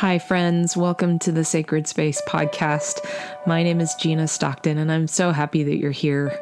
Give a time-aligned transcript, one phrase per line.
[0.00, 0.78] Hi, friends.
[0.78, 3.06] Welcome to the Sacred Space podcast.
[3.46, 6.40] My name is Gina Stockton, and I'm so happy that you're here.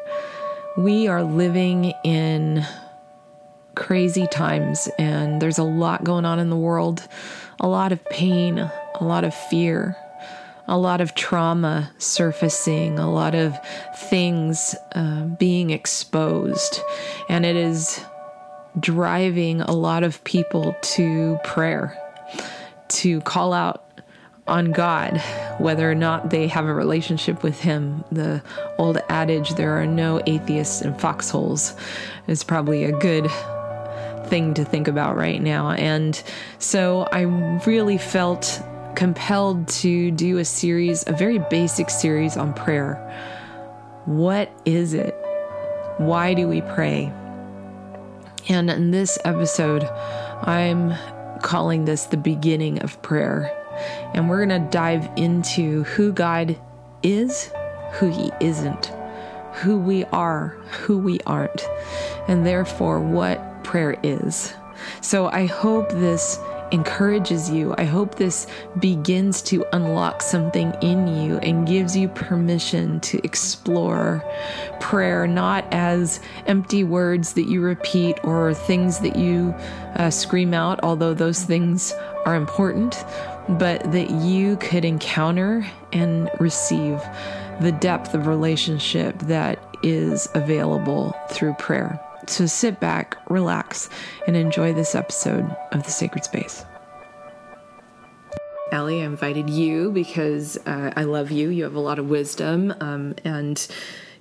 [0.77, 2.65] We are living in
[3.75, 7.05] crazy times, and there's a lot going on in the world
[7.59, 9.97] a lot of pain, a lot of fear,
[10.69, 13.57] a lot of trauma surfacing, a lot of
[14.09, 16.79] things uh, being exposed.
[17.27, 17.99] And it is
[18.79, 22.01] driving a lot of people to prayer
[22.89, 24.01] to call out
[24.47, 25.21] on God,
[25.59, 28.03] whether or not they have a relationship with Him.
[28.11, 28.41] The
[28.77, 31.75] old adage, there are no atheists in foxholes,
[32.27, 33.29] is probably a good
[34.25, 35.71] thing to think about right now.
[35.71, 36.21] And
[36.57, 37.21] so I
[37.65, 38.61] really felt
[38.95, 42.95] compelled to do a series, a very basic series on prayer.
[44.05, 45.15] What is it?
[45.97, 47.13] Why do we pray?
[48.47, 50.93] And in this episode, I'm
[51.41, 53.55] calling this the beginning of prayer.
[54.13, 56.57] And we're going to dive into who God
[57.03, 57.51] is,
[57.93, 58.87] who He isn't,
[59.53, 60.49] who we are,
[60.81, 61.67] who we aren't,
[62.27, 64.53] and therefore what prayer is.
[65.01, 66.39] So I hope this
[66.71, 67.73] encourages you.
[67.77, 68.47] I hope this
[68.79, 74.23] begins to unlock something in you and gives you permission to explore
[74.79, 79.53] prayer not as empty words that you repeat or things that you
[79.95, 81.93] uh, scream out, although those things
[82.25, 83.03] are important,
[83.49, 87.01] but that you could encounter and receive
[87.61, 91.99] the depth of relationship that is available through prayer.
[92.29, 93.89] So sit back, relax,
[94.27, 96.63] and enjoy this episode of The Sacred Space.
[98.71, 101.49] Ali, I invited you because uh, I love you.
[101.49, 103.67] You have a lot of wisdom, um, and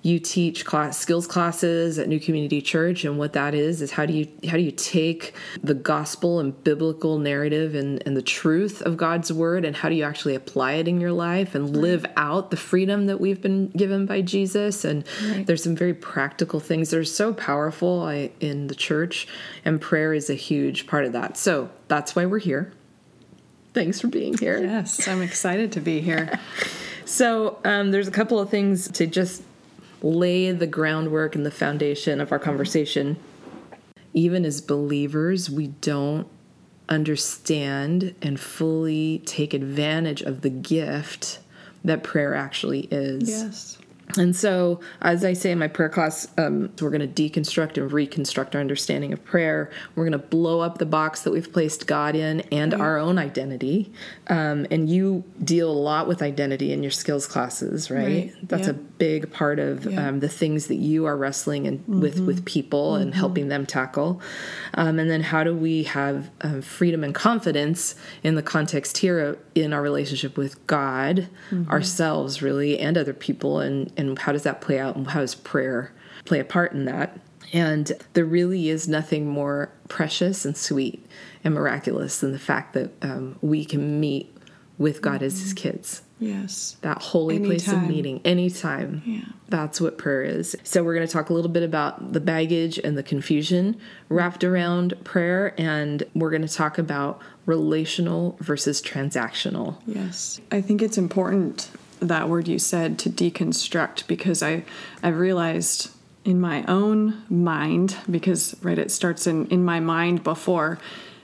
[0.09, 3.05] you teach class, skills classes at New Community Church.
[3.05, 6.64] And what that is is how do you how do you take the gospel and
[6.64, 10.73] biblical narrative and, and the truth of God's word, and how do you actually apply
[10.75, 14.84] it in your life and live out the freedom that we've been given by Jesus?
[14.84, 15.47] And right.
[15.47, 19.29] there's some very practical things that are so powerful I, in the church,
[19.64, 21.36] and prayer is a huge part of that.
[21.36, 22.73] So that's why we're here.
[23.74, 24.58] Thanks for being here.
[24.58, 26.39] Yes, I'm excited to be here.
[27.05, 29.42] so, um, there's a couple of things to just
[30.03, 33.17] lay the groundwork and the foundation of our conversation.
[34.14, 36.27] Even as believers, we don't
[36.89, 41.41] understand and fully take advantage of the gift
[41.85, 43.29] that prayer actually is.
[43.29, 43.79] Yes.
[44.17, 47.92] And so, as I say in my prayer class, um, we're going to deconstruct and
[47.92, 49.70] reconstruct our understanding of prayer.
[49.95, 53.18] We're going to blow up the box that we've placed God in and our own
[53.18, 53.92] identity.
[54.29, 58.05] Um, and you deal a lot with identity in your skills classes, right?
[58.05, 58.35] right.
[58.42, 58.70] That's yeah.
[58.70, 60.08] a big part of yeah.
[60.08, 62.01] um, the things that you are wrestling in, mm-hmm.
[62.01, 63.02] with with people mm-hmm.
[63.02, 64.20] and helping them tackle.
[64.74, 69.39] Um, and then, how do we have um, freedom and confidence in the context here
[69.55, 71.70] in our relationship with God, mm-hmm.
[71.70, 75.35] ourselves, really, and other people, and and how does that play out and how does
[75.35, 75.92] prayer
[76.25, 77.19] play a part in that
[77.53, 81.05] and there really is nothing more precious and sweet
[81.45, 84.35] and miraculous than the fact that um, we can meet
[84.77, 85.25] with God mm-hmm.
[85.25, 86.03] as His kids.
[86.20, 86.77] Yes.
[86.81, 87.48] That holy anytime.
[87.48, 89.03] place of meeting anytime.
[89.07, 89.20] Yeah.
[89.48, 90.57] That's what prayer is.
[90.65, 93.79] So, we're going to talk a little bit about the baggage and the confusion
[94.09, 99.77] wrapped around prayer, and we're going to talk about relational versus transactional.
[99.86, 100.41] Yes.
[100.51, 101.70] I think it's important
[102.01, 104.64] that word you said to deconstruct because I
[105.03, 105.91] I realized
[106.25, 110.79] in my own mind because right it starts in in my mind before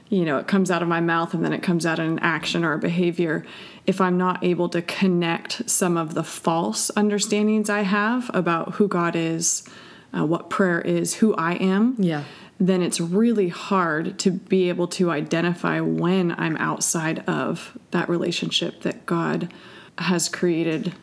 [0.09, 2.19] you know it comes out of my mouth and then it comes out in an
[2.21, 3.45] action or a behavior.
[3.87, 8.89] If i'm not able to connect some of the false understandings i have about who
[8.89, 9.69] god is
[10.17, 12.25] uh, what prayer is who i am yeah.
[12.59, 18.81] then it's really hard to be able to identify when i'm outside of that relationship
[18.81, 19.53] that god
[19.99, 20.95] has created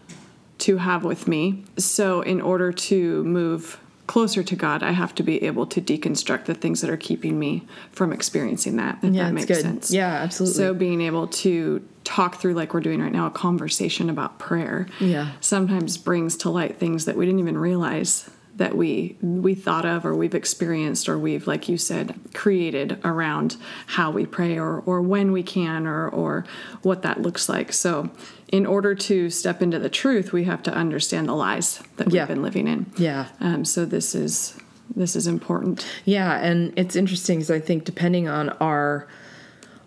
[0.60, 1.64] to have with me.
[1.78, 6.46] So, in order to move closer to God, I have to be able to deconstruct
[6.46, 9.00] the things that are keeping me from experiencing that.
[9.02, 9.62] If yeah, that makes good.
[9.62, 9.92] sense.
[9.92, 10.58] Yeah, absolutely.
[10.58, 14.88] So, being able to talk through, like we're doing right now, a conversation about prayer,
[15.00, 19.86] yeah, sometimes brings to light things that we didn't even realize that we we thought
[19.86, 23.56] of or we've experienced or we've like you said created around
[23.88, 26.46] how we pray or or when we can or or
[26.82, 28.10] what that looks like so
[28.52, 32.28] in order to step into the truth we have to understand the lies that we've
[32.28, 32.86] been living in.
[32.98, 33.28] Yeah.
[33.40, 34.58] Um, so this is
[34.96, 35.86] this is important.
[36.06, 39.08] Yeah and it's interesting because i think depending on our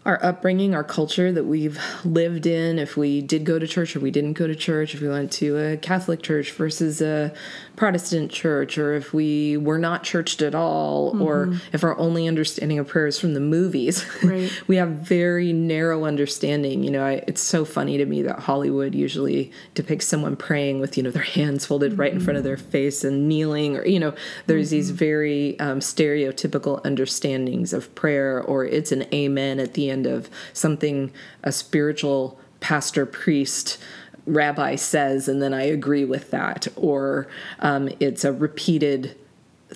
[0.07, 4.01] our upbringing, our culture that we've lived in, if we did go to church or
[4.01, 7.33] we didn't go to church, if we went to a Catholic church versus a
[7.77, 11.23] Protestant church, or if we were not churched at all, mm-hmm.
[11.23, 14.05] or if our only understanding of prayer is from the movies.
[14.23, 14.53] Right.
[14.67, 16.85] we have very narrow understanding.
[16.85, 20.99] You know, I, it's so funny to me that Hollywood usually depicts someone praying with,
[20.99, 22.01] you know, their hands folded mm-hmm.
[22.03, 24.15] right in front of their face and kneeling, or, you know,
[24.47, 24.77] there's mm-hmm.
[24.77, 30.29] these very um, stereotypical understandings of prayer, or it's an amen at the end of
[30.53, 31.13] something,
[31.43, 33.79] a spiritual pastor, priest,
[34.27, 37.29] rabbi says, and then I agree with that, or
[37.61, 39.17] um, it's a repeated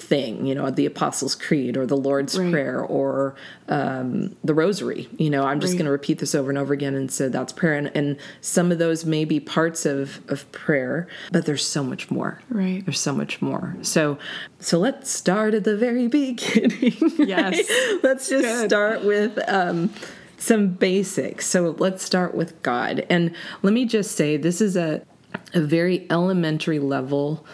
[0.00, 2.50] thing, you know, the Apostles' Creed or the Lord's right.
[2.50, 3.34] Prayer or
[3.68, 5.08] um, the Rosary.
[5.18, 5.78] You know, I'm just right.
[5.78, 7.74] going to repeat this over and over again and say that's prayer.
[7.74, 12.10] And, and, some of those may be parts of, of prayer, but there's so much
[12.10, 12.40] more.
[12.48, 12.84] Right.
[12.84, 13.76] There's so much more.
[13.82, 14.18] So,
[14.58, 16.96] so let's start at the very beginning.
[17.18, 17.68] Yes.
[18.02, 18.70] let's just Good.
[18.70, 19.38] start with.
[19.48, 19.92] Um,
[20.40, 21.48] some basics.
[21.48, 23.04] So let's start with God.
[23.10, 25.02] And let me just say this is a
[25.54, 27.44] a very elementary level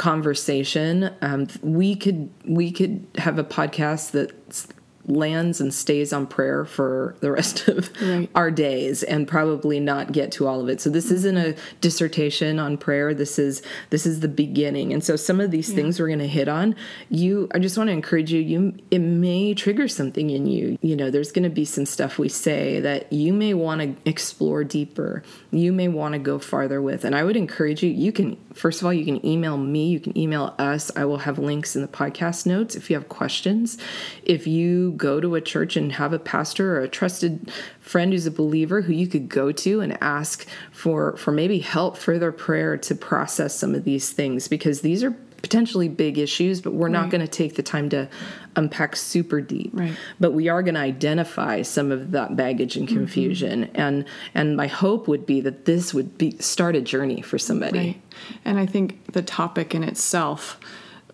[0.00, 1.10] conversation.
[1.20, 4.66] Um, we could we could have a podcast that's
[5.06, 8.30] lands and stays on prayer for the rest of right.
[8.34, 10.80] our days and probably not get to all of it.
[10.80, 13.14] So this isn't a dissertation on prayer.
[13.14, 14.92] This is this is the beginning.
[14.92, 15.76] And so some of these yeah.
[15.76, 16.74] things we're going to hit on,
[17.08, 20.78] you I just want to encourage you you it may trigger something in you.
[20.82, 24.08] You know, there's going to be some stuff we say that you may want to
[24.08, 25.22] explore deeper.
[25.50, 27.04] You may want to go farther with.
[27.04, 30.00] And I would encourage you you can first of all you can email me, you
[30.00, 30.90] can email us.
[30.94, 33.78] I will have links in the podcast notes if you have questions.
[34.24, 37.50] If you go to a church and have a pastor or a trusted
[37.80, 41.96] friend who's a believer who you could go to and ask for for maybe help
[41.96, 46.74] further prayer to process some of these things because these are potentially big issues, but
[46.74, 46.92] we're right.
[46.92, 48.08] not going to take the time to
[48.56, 49.70] unpack super deep.
[49.72, 49.96] Right.
[50.18, 52.98] But we are going to identify some of that baggage and mm-hmm.
[52.98, 53.64] confusion.
[53.64, 53.80] Mm-hmm.
[53.80, 54.04] And
[54.34, 57.78] and my hope would be that this would be start a journey for somebody.
[57.78, 58.02] Right.
[58.44, 60.60] And I think the topic in itself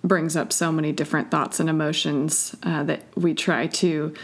[0.02, 4.14] brings up so many different thoughts and emotions uh, that we try to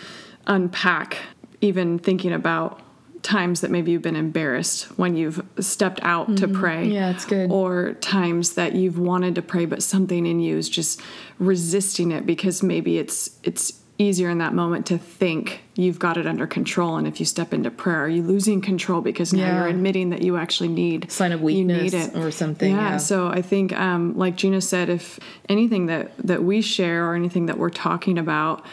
[0.47, 1.19] unpack,
[1.61, 2.81] even thinking about
[3.23, 6.35] times that maybe you've been embarrassed when you've stepped out mm-hmm.
[6.37, 6.87] to pray.
[6.87, 7.51] Yeah, it's good.
[7.51, 11.01] Or times that you've wanted to pray but something in you is just
[11.39, 16.27] resisting it because maybe it's it's easier in that moment to think you've got it
[16.27, 19.59] under control and if you step into prayer are you losing control because now yeah.
[19.59, 22.17] you're admitting that you actually need sign of weakness you need it.
[22.17, 22.97] or something yeah, yeah.
[22.97, 25.19] so i think um, like gina said if
[25.49, 28.65] anything that that we share or anything that we're talking about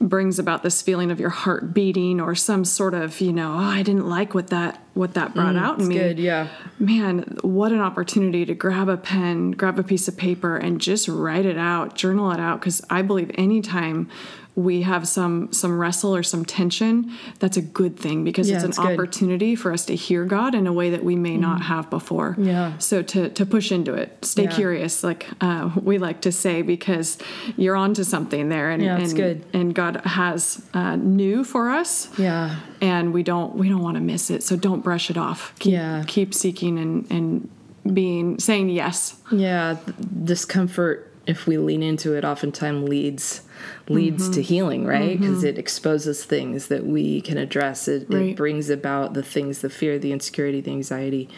[0.00, 3.58] brings about this feeling of your heart beating or some sort of you know oh,
[3.58, 6.48] i didn't like what that what that brought mm, out in me good yeah
[6.78, 11.06] man what an opportunity to grab a pen grab a piece of paper and just
[11.06, 14.08] write it out journal it out because i believe anytime
[14.56, 18.78] we have some some wrestle or some tension that's a good thing because yeah, it's
[18.78, 21.40] an opportunity for us to hear god in a way that we may mm.
[21.40, 22.36] not have before.
[22.38, 22.78] Yeah.
[22.78, 24.54] So to to push into it stay yeah.
[24.54, 27.18] curious like uh, we like to say because
[27.56, 29.44] you're onto something there and yeah, and, good.
[29.52, 32.16] and god has uh, new for us.
[32.18, 32.60] Yeah.
[32.80, 34.42] And we don't we don't want to miss it.
[34.42, 35.54] So don't brush it off.
[35.58, 36.04] Keep, yeah.
[36.06, 37.50] keep seeking and and
[37.92, 39.16] being saying yes.
[39.32, 39.78] Yeah
[40.22, 43.42] discomfort if we lean into it oftentimes leads
[43.88, 44.32] leads mm-hmm.
[44.32, 45.48] to healing right because mm-hmm.
[45.48, 48.30] it exposes things that we can address it, right.
[48.30, 51.28] it, brings about the things the fear the insecurity the anxiety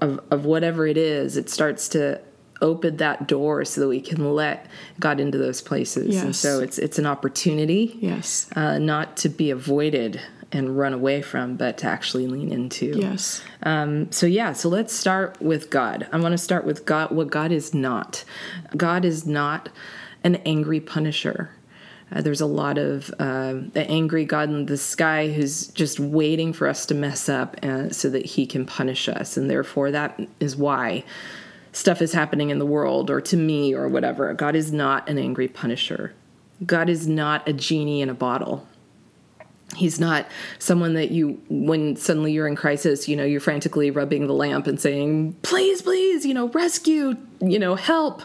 [0.00, 2.20] of, of whatever it is it starts to
[2.60, 4.66] open that door so that we can let
[4.98, 6.14] God into those places.
[6.14, 6.24] Yes.
[6.24, 10.20] And so it's it's an opportunity, yes, uh, not to be avoided
[10.50, 12.98] and run away from, but to actually lean into.
[12.98, 13.42] Yes.
[13.62, 16.08] Um, so yeah, so let's start with God.
[16.10, 17.10] I want to start with God.
[17.10, 18.24] What God is not.
[18.76, 19.68] God is not
[20.24, 21.50] an angry punisher.
[22.10, 26.52] Uh, there's a lot of uh, the angry God in the sky who's just waiting
[26.52, 29.36] for us to mess up uh, so that he can punish us.
[29.36, 31.04] And therefore, that is why
[31.72, 34.32] stuff is happening in the world or to me or whatever.
[34.34, 36.14] God is not an angry punisher.
[36.64, 38.66] God is not a genie in a bottle.
[39.76, 40.26] He's not
[40.58, 44.66] someone that you, when suddenly you're in crisis, you know, you're frantically rubbing the lamp
[44.66, 48.22] and saying, please, please, you know, rescue, you know, help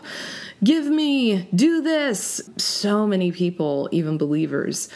[0.64, 2.42] give me, do this.
[2.58, 4.90] So many people, even believers,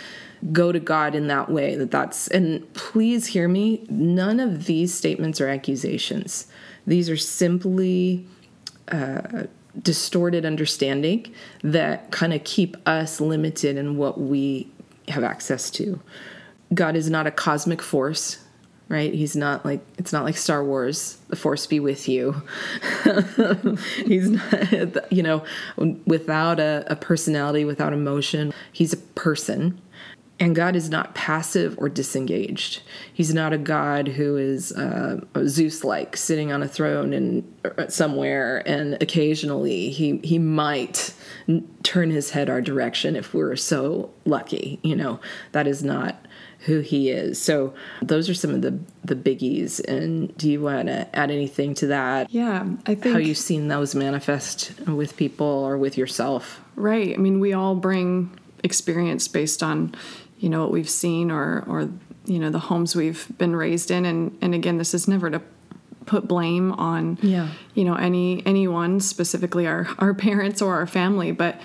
[0.52, 4.94] go to God in that way that that's and please hear me none of these
[4.94, 6.46] statements are accusations
[6.86, 8.24] these are simply
[8.90, 9.46] uh,
[9.82, 14.72] distorted understanding that kind of keep us limited in what we
[15.08, 16.00] have access to
[16.74, 18.40] God is not a cosmic force
[18.90, 19.14] right?
[19.14, 22.42] He's not like it's not like Star Wars, the Force be with you.
[24.06, 25.44] he's not, you know,
[26.06, 28.54] without a, a, personality, without emotion.
[28.72, 29.82] He's a person.
[30.40, 32.84] And God is not passive or disengaged.
[33.12, 37.88] He's not a God who is uh, Zeus like, sitting on a throne and uh,
[37.88, 41.12] somewhere, and occasionally he, he might
[41.82, 44.80] turn his head our direction if we're so lucky.
[44.84, 45.20] You know,
[45.54, 46.27] that is not
[46.68, 47.42] who he is.
[47.42, 49.80] So those are some of the the biggies.
[49.80, 52.30] And do you want to add anything to that?
[52.30, 56.62] Yeah, I think how you've seen those manifest with people or with yourself.
[56.76, 57.14] Right.
[57.14, 59.96] I mean, we all bring experience based on
[60.40, 61.90] you know what we've seen or or
[62.26, 65.42] you know the homes we've been raised in and and again this is never to
[66.06, 67.50] put blame on yeah.
[67.74, 71.60] you know any anyone specifically our our parents or our family but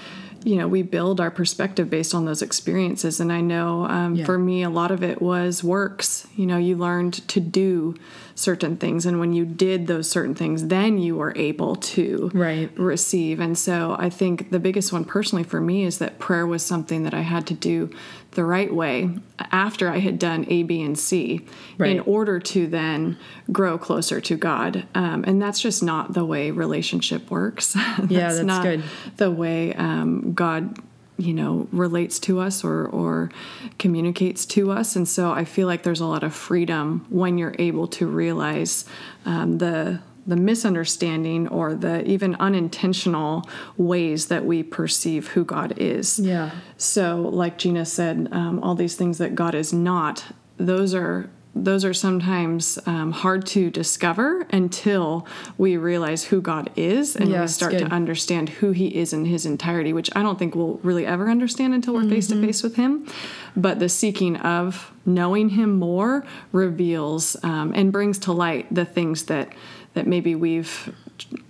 [0.45, 4.25] you know we build our perspective based on those experiences and i know um, yeah.
[4.25, 7.95] for me a lot of it was works you know you learned to do
[8.35, 12.77] certain things and when you did those certain things then you were able to right.
[12.79, 16.65] receive and so i think the biggest one personally for me is that prayer was
[16.65, 17.91] something that i had to do
[18.33, 21.47] the right way after I had done A, B, and C
[21.79, 21.91] right.
[21.91, 23.19] in order to then
[23.51, 24.87] grow closer to God.
[24.95, 27.73] Um, and that's just not the way relationship works.
[27.99, 28.83] that's yeah, that's not good.
[29.17, 30.79] The way um, God
[31.19, 33.31] you know relates to us or or
[33.79, 37.55] communicates to us and so i feel like there's a lot of freedom when you're
[37.59, 38.87] able to realize
[39.27, 46.19] um, the the misunderstanding or the even unintentional ways that we perceive who God is.
[46.19, 46.51] Yeah.
[46.77, 50.25] So, like Gina said, um, all these things that God is not,
[50.59, 55.27] those are those are sometimes um, hard to discover until
[55.59, 59.27] we realize who God is and yeah, we start to understand who He is in
[59.27, 62.63] His entirety, which I don't think we'll really ever understand until we're face to face
[62.63, 63.07] with Him.
[63.55, 69.25] But the seeking of knowing Him more reveals um, and brings to light the things
[69.25, 69.53] that
[69.95, 70.95] that maybe we've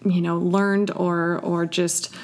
[0.05, 2.15] you know learned or or just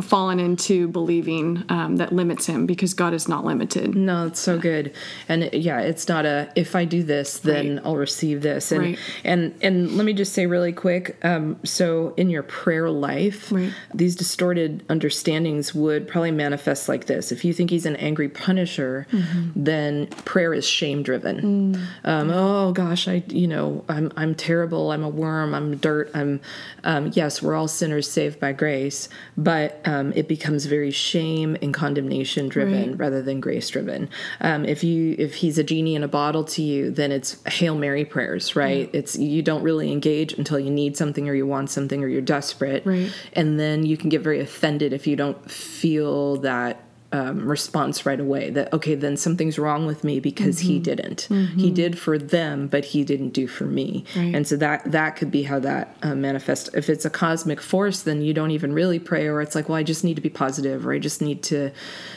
[0.00, 3.94] fallen into believing um, that limits him because God is not limited.
[3.94, 4.94] No, it's so good,
[5.28, 7.86] and yeah, it's not a if I do this, then right.
[7.86, 8.72] I'll receive this.
[8.72, 8.98] And right.
[9.24, 11.18] and and let me just say really quick.
[11.24, 13.72] Um, so in your prayer life, right.
[13.92, 17.30] these distorted understandings would probably manifest like this.
[17.30, 19.50] If you think he's an angry punisher, mm-hmm.
[19.54, 21.74] then prayer is shame driven.
[21.74, 21.86] Mm.
[22.04, 24.90] Um, oh gosh, I you know I'm I'm terrible.
[24.90, 25.54] I'm a worm.
[25.54, 26.10] I'm dirt.
[26.14, 26.40] I'm
[26.84, 31.72] um, yes, we're all sinners saved by grace, but um, it becomes very shame and
[31.72, 32.98] condemnation driven right.
[32.98, 34.08] rather than grace driven.
[34.40, 37.74] Um, if you if he's a genie in a bottle to you, then it's hail
[37.74, 38.90] mary prayers, right?
[38.92, 42.22] It's you don't really engage until you need something or you want something or you're
[42.22, 43.12] desperate, right.
[43.32, 48.20] and then you can get very offended if you don't feel that um, response right
[48.20, 50.68] away that okay then something's wrong with me because mm-hmm.
[50.68, 51.58] he didn't mm-hmm.
[51.58, 54.34] he did for them but he didn't do for me right.
[54.34, 58.02] and so that that could be how that uh, manifests if it's a cosmic force
[58.02, 60.30] then you don't even really pray or it's like well i just need to be
[60.30, 61.70] positive or i just need to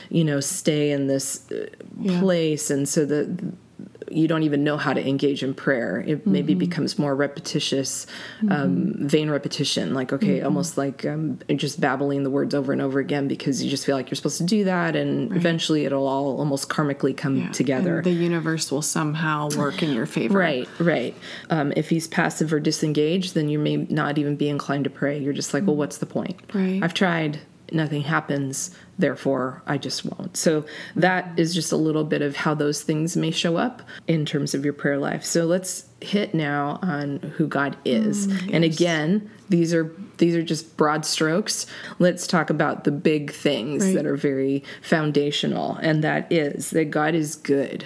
[0.10, 1.66] you know stay in this uh,
[2.00, 2.20] yeah.
[2.22, 3.54] place and so the
[4.10, 6.04] you don't even know how to engage in prayer.
[6.06, 6.32] It mm-hmm.
[6.32, 8.06] maybe becomes more repetitious,
[8.42, 9.08] um, mm-hmm.
[9.08, 10.46] vain repetition, like, okay, mm-hmm.
[10.46, 13.96] almost like um, just babbling the words over and over again because you just feel
[13.96, 14.96] like you're supposed to do that.
[14.96, 15.38] And right.
[15.38, 17.52] eventually it'll all almost karmically come yeah.
[17.52, 17.98] together.
[17.98, 20.38] And the universe will somehow work in your favor.
[20.38, 21.16] Right, right.
[21.50, 25.18] Um, if he's passive or disengaged, then you may not even be inclined to pray.
[25.18, 25.80] You're just like, well, mm-hmm.
[25.80, 26.40] what's the point?
[26.54, 26.82] Right.
[26.84, 27.40] I've tried
[27.72, 32.53] nothing happens therefore i just won't so that is just a little bit of how
[32.53, 36.79] those things may show up in terms of your prayer life so let's hit now
[36.81, 41.65] on who god is mm, and again these are these are just broad strokes
[42.00, 43.95] let's talk about the big things right.
[43.95, 47.86] that are very foundational and that is that god is good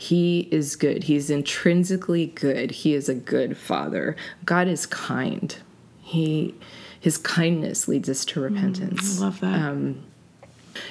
[0.00, 1.02] he is good.
[1.02, 2.70] He's intrinsically good.
[2.70, 4.14] He is a good father.
[4.44, 5.56] God is kind.
[6.00, 6.54] He
[7.00, 9.16] his kindness leads us to repentance.
[9.16, 9.54] Mm, I love that.
[9.54, 10.04] Um,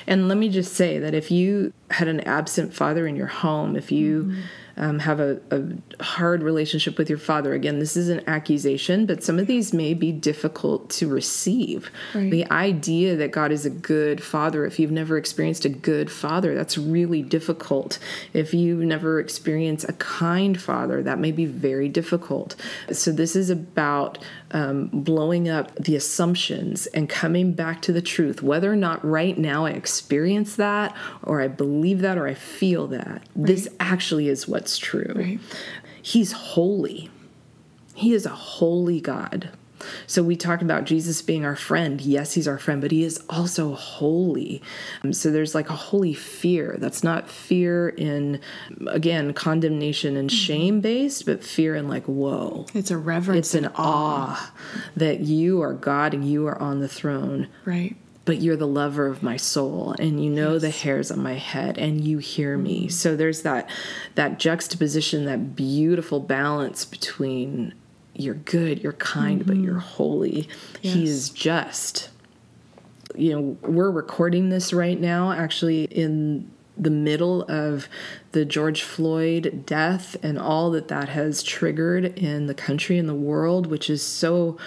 [0.05, 3.75] and let me just say that if you had an absent father in your home,
[3.75, 4.41] if you mm-hmm
[4.77, 7.53] um, have a, a, hard relationship with your father.
[7.53, 11.89] Again, this is an accusation, but some of these may be difficult to receive.
[12.13, 12.29] Right.
[12.29, 16.53] The idea that God is a good father, if you've never experienced a good father,
[16.53, 17.97] that's really difficult.
[18.33, 22.55] If you've never experienced a kind father, that may be very difficult.
[22.91, 24.19] So, this is about
[24.51, 29.37] um, blowing up the assumptions and coming back to the truth, whether or not right
[29.37, 33.07] now I experience that, or I believe that, or I feel that.
[33.35, 33.47] Right.
[33.47, 35.13] This actually is what's true.
[35.15, 35.39] Right.
[36.01, 37.09] He's holy.
[37.95, 39.49] He is a holy God.
[40.05, 41.99] So we talked about Jesus being our friend.
[42.01, 44.61] Yes, he's our friend, but he is also holy.
[45.03, 46.75] Um, so there's like a holy fear.
[46.79, 48.39] That's not fear in,
[48.87, 50.37] again, condemnation and mm-hmm.
[50.37, 52.65] shame based, but fear in like, whoa.
[52.73, 53.53] It's a reverence.
[53.53, 53.77] It's an awe.
[53.77, 54.53] awe
[54.95, 57.47] that you are God and you are on the throne.
[57.65, 57.95] Right
[58.27, 60.61] but you're the lover of my soul and you know yes.
[60.61, 62.89] the hairs on my head and you hear me mm-hmm.
[62.89, 63.69] so there's that
[64.15, 67.73] that juxtaposition that beautiful balance between
[68.19, 69.47] you're good you're kind mm-hmm.
[69.47, 70.49] but you're holy
[70.81, 70.93] yes.
[70.93, 72.09] he is just
[73.15, 77.87] you know we're recording this right now actually in the middle of
[78.33, 83.15] the George Floyd death and all that that has triggered in the country and the
[83.15, 84.57] world, which is so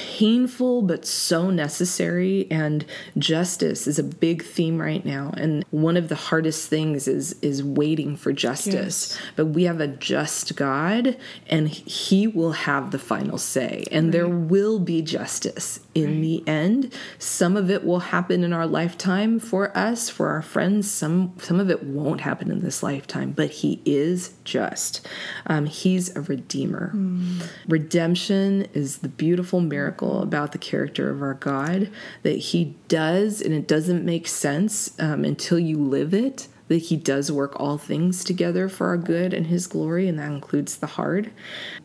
[0.00, 2.86] painful but so necessary and
[3.18, 7.62] justice is a big theme right now and one of the hardest things is is
[7.62, 8.72] waiting for justice
[9.12, 9.18] yes.
[9.36, 14.12] but we have a just god and he will have the final say and right.
[14.12, 16.20] there will be justice in right.
[16.22, 20.90] the end some of it will happen in our lifetime for us for our friends
[20.90, 25.06] some some of it won't happen in this lifetime but he is just
[25.46, 27.42] um, he's a redeemer mm.
[27.68, 31.90] redemption is the beautiful miracle miracle about the character of our God
[32.22, 36.48] that He does, and it doesn't make sense um, until you live it.
[36.68, 40.30] That he does work all things together for our good and his glory, and that
[40.30, 41.32] includes the hard.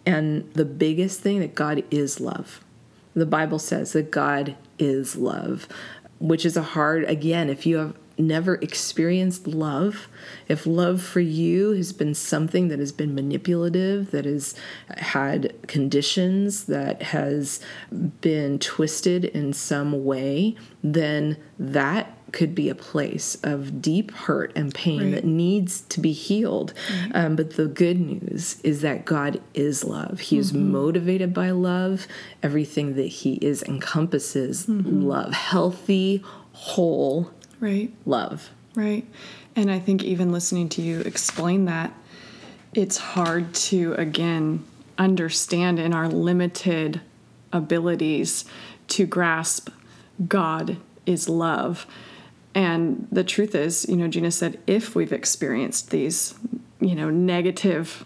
[0.06, 2.64] And the biggest thing that God is love.
[3.16, 5.68] The Bible says that God is love,
[6.20, 10.08] which is a hard, again, if you have never experienced love,
[10.48, 14.56] if love for you has been something that has been manipulative, that has
[14.98, 17.60] had conditions, that has
[18.22, 24.74] been twisted in some way, then that could be a place of deep hurt and
[24.74, 25.12] pain right.
[25.12, 26.74] that needs to be healed.
[26.90, 27.12] Right.
[27.16, 30.20] Um, but the good news is that God is love.
[30.20, 30.42] He mm-hmm.
[30.42, 32.08] is motivated by love.
[32.44, 35.04] Everything that He is encompasses mm-hmm.
[35.04, 37.92] love, healthy, whole right.
[38.06, 38.50] Love.
[38.76, 39.06] Right.
[39.56, 41.94] And i think even listening to you explain that
[42.74, 44.66] it's hard to again
[44.98, 47.02] understand in our limited
[47.54, 48.46] abilities
[48.88, 49.70] to grasp
[50.28, 51.86] god is love.
[52.54, 56.36] And the truth is you know gina said if we've experienced these
[56.80, 58.06] you know negative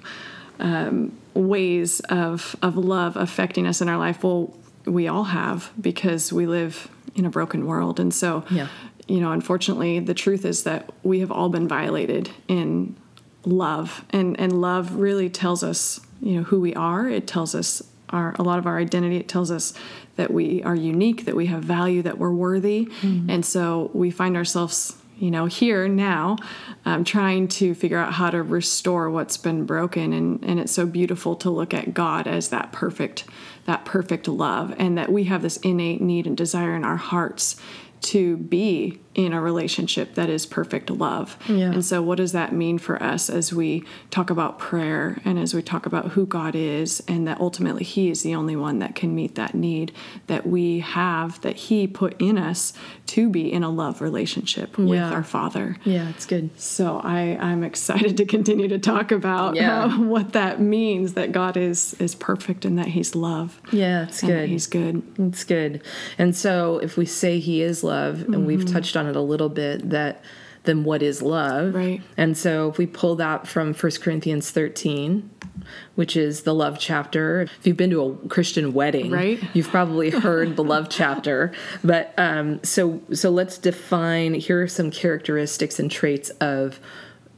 [0.60, 4.54] um, ways of of love affecting us in our life well
[4.86, 8.00] we all have because we live in a broken world.
[8.00, 8.68] And so yeah
[9.10, 12.96] you know, unfortunately, the truth is that we have all been violated in
[13.44, 17.10] love, and and love really tells us, you know, who we are.
[17.10, 19.18] It tells us our a lot of our identity.
[19.18, 19.74] It tells us
[20.16, 23.30] that we are unique, that we have value, that we're worthy, mm-hmm.
[23.30, 26.38] and so we find ourselves you know here now
[26.86, 30.86] um, trying to figure out how to restore what's been broken and and it's so
[30.86, 33.26] beautiful to look at god as that perfect
[33.66, 37.60] that perfect love and that we have this innate need and desire in our hearts
[38.02, 41.36] to be in a relationship that is perfect love.
[41.48, 41.72] Yeah.
[41.72, 45.54] And so, what does that mean for us as we talk about prayer and as
[45.54, 48.96] we talk about who God is, and that ultimately He is the only one that
[48.96, 49.94] can meet that need
[50.28, 52.72] that we have, that He put in us
[53.08, 55.78] to be in a love relationship with our Father?
[55.84, 56.52] Yeah, it's good.
[56.60, 59.86] So, I, I'm excited to continue to talk about yeah.
[59.86, 63.60] uh, what that means that God is is perfect and that He's love.
[63.72, 64.50] Yeah, it's good.
[64.50, 65.02] He's good.
[65.18, 65.82] It's good.
[66.20, 68.46] And so, if we say He is love, and mm-hmm.
[68.46, 70.22] we've touched on it a little bit that
[70.64, 71.74] then what is love.
[71.74, 72.02] Right.
[72.18, 75.30] And so if we pull that from 1 corinthians 13
[75.96, 79.44] which is the love chapter if you've been to a christian wedding right.
[79.54, 81.52] you've probably heard the love chapter.
[81.84, 86.80] But um, so so let's define here are some characteristics and traits of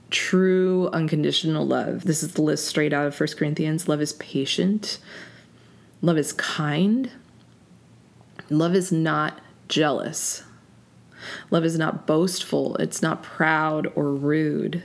[0.10, 2.04] true unconditional love.
[2.04, 3.88] This is the list straight out of 1 corinthians.
[3.88, 5.00] Love is patient.
[6.02, 7.12] Love is kind.
[8.50, 10.44] Love is not jealous
[11.50, 14.84] Love is not boastful, it's not proud or rude.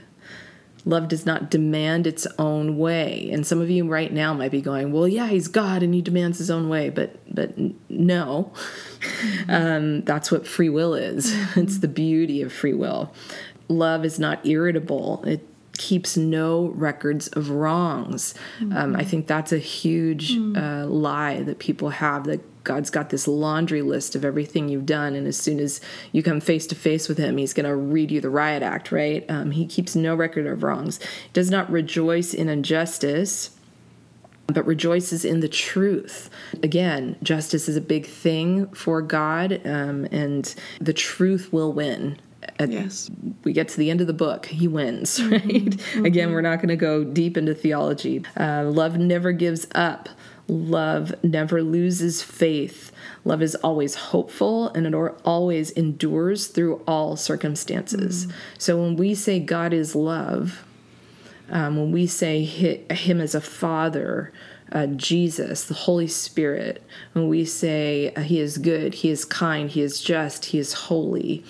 [0.85, 3.29] Love does not demand its own way.
[3.33, 6.01] And some of you right now might be going, "Well, yeah, he's God and he
[6.01, 7.55] demands his own way," but but
[7.89, 8.53] no,
[9.49, 11.33] um, that's what free will is.
[11.57, 13.13] it's the beauty of free will.
[13.67, 15.23] Love is not irritable.
[15.27, 15.45] It
[15.77, 18.33] keeps no records of wrongs.
[18.59, 18.77] Mm-hmm.
[18.77, 20.57] Um, I think that's a huge mm-hmm.
[20.57, 25.15] uh, lie that people have that God's got this laundry list of everything you've done,
[25.15, 25.79] and as soon as
[26.11, 28.91] you come face to face with Him, He's going to read you the riot act,
[28.91, 29.25] right?
[29.29, 30.99] Um, he keeps no record of wrongs.
[31.31, 33.51] Does not rejoice in injustice
[34.47, 36.29] but rejoices in the truth.
[36.63, 42.17] Again, justice is a big thing for God, um, and the truth will win.
[42.59, 43.09] At, yes.
[43.43, 45.41] We get to the end of the book, he wins, right?
[45.43, 46.05] Mm-hmm.
[46.05, 48.23] Again, we're not going to go deep into theology.
[48.39, 50.09] Uh, love never gives up.
[50.47, 52.91] Love never loses faith.
[53.25, 54.93] Love is always hopeful and it
[55.25, 58.27] always endures through all circumstances.
[58.27, 58.33] Mm.
[58.57, 60.63] So when we say God is love,
[61.49, 64.31] um, when we say Him as a father,
[64.71, 69.69] uh, Jesus, the Holy Spirit, when we say uh, He is good, He is kind,
[69.69, 71.43] He is just, He is holy,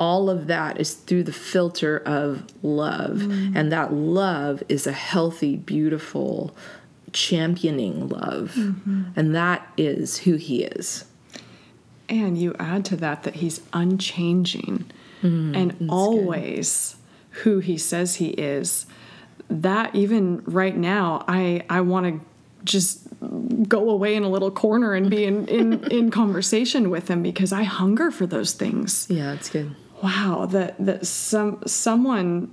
[0.00, 3.18] all of that is through the filter of love.
[3.18, 3.54] Mm.
[3.54, 6.56] And that love is a healthy, beautiful,
[7.12, 8.54] championing love.
[8.56, 9.02] Mm-hmm.
[9.14, 11.04] And that is who He is.
[12.08, 14.90] And you add to that that He's unchanging
[15.22, 16.96] mm, and always
[17.34, 17.40] good.
[17.42, 18.86] who He says He is.
[19.50, 22.26] That even right now, I, I want to
[22.64, 23.06] just
[23.68, 27.52] go away in a little corner and be in, in, in conversation with him because
[27.52, 29.06] I hunger for those things.
[29.10, 29.74] Yeah, it's good.
[30.02, 32.50] Wow, that that some someone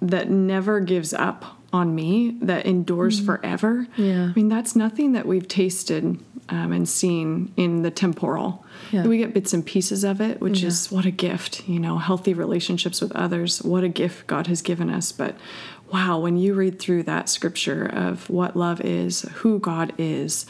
[0.00, 3.26] that never gives up on me, that endures mm.
[3.26, 3.86] forever.
[3.96, 4.24] Yeah.
[4.24, 6.18] I mean, that's nothing that we've tasted
[6.48, 8.64] um, and seen in the temporal.
[8.90, 9.06] Yeah.
[9.06, 10.68] We get bits and pieces of it, which yeah.
[10.68, 14.60] is what a gift, you know, healthy relationships with others, what a gift God has
[14.60, 15.12] given us.
[15.12, 15.36] But
[15.90, 20.44] wow, when you read through that scripture of what love is, who God is,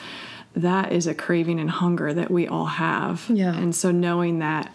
[0.54, 3.26] that is a craving and hunger that we all have.
[3.28, 3.54] Yeah.
[3.54, 4.72] And so knowing that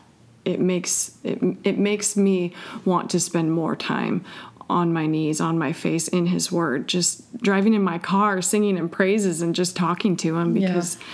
[0.48, 2.54] it makes it, it makes me
[2.86, 4.24] want to spend more time
[4.70, 8.78] on my knees, on my face in his word, just driving in my car, singing
[8.78, 11.06] and praises and just talking to him because yeah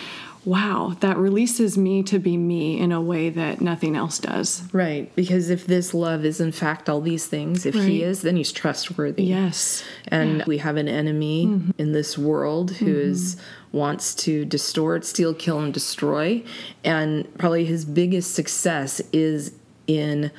[0.45, 4.63] wow, that releases me to be me in a way that nothing else does.
[4.73, 5.13] Right.
[5.15, 7.83] Because if this love is in fact all these things, if right.
[7.83, 9.23] he is, then he's trustworthy.
[9.23, 9.83] Yes.
[10.07, 10.45] And yeah.
[10.45, 11.71] we have an enemy mm-hmm.
[11.77, 13.11] in this world who mm-hmm.
[13.11, 13.37] is
[13.71, 16.43] wants to distort, steal, kill, and destroy.
[16.83, 19.53] And probably his biggest success is
[19.87, 20.31] in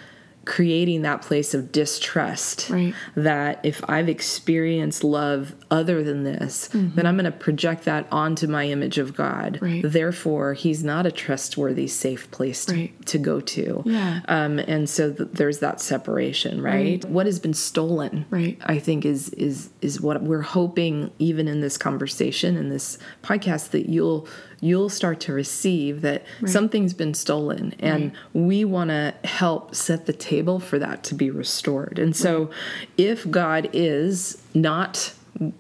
[0.44, 2.94] creating that place of distrust right.
[3.14, 6.94] that if I've experienced love other than this, mm-hmm.
[6.94, 9.59] then I'm going to project that onto my image of God.
[9.61, 9.83] Right.
[9.85, 13.07] Therefore, He's not a trustworthy, safe place to, right.
[13.07, 13.83] to go to.
[13.87, 14.20] Yeah.
[14.28, 16.74] Um, and so th- there's that separation, right?
[16.74, 17.04] right?
[17.07, 18.59] What has been stolen, right?
[18.64, 23.70] I think is is is what we're hoping, even in this conversation in this podcast,
[23.70, 24.28] that you'll
[24.60, 26.50] you'll start to receive that right.
[26.50, 28.14] something's been stolen and right.
[28.32, 32.88] we want to help set the table for that to be restored and so right.
[32.96, 35.12] if god is not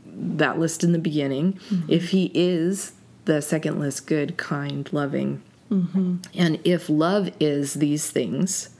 [0.06, 1.90] that list in the beginning mm-hmm.
[1.90, 2.92] if he is
[3.24, 6.16] the second list good kind loving mm-hmm.
[6.34, 8.70] and if love is these things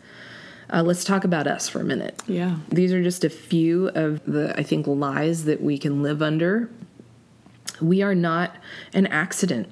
[0.72, 2.22] uh, let's talk about us for a minute.
[2.26, 2.56] Yeah.
[2.68, 6.70] These are just a few of the, I think, lies that we can live under.
[7.80, 8.56] We are not
[8.92, 9.68] an accident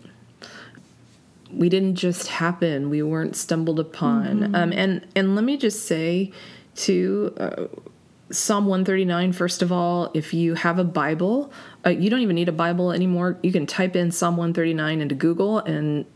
[1.55, 2.91] we didn't just happen.
[2.91, 4.41] We weren't stumbled upon.
[4.41, 4.55] Mm-hmm.
[4.55, 6.33] Um, and and let me just say,
[6.75, 7.67] to uh,
[8.31, 11.53] Psalm 139, first of all, if you have a Bible,
[11.85, 13.39] uh, you don't even need a Bible anymore.
[13.43, 16.07] You can type in Psalm 139 into Google and